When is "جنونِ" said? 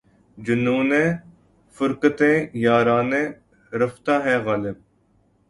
0.37-0.91